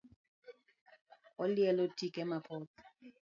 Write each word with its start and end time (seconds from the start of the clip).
Olielo 1.43 1.85
tike 1.97 2.23
mapoth 2.29 2.73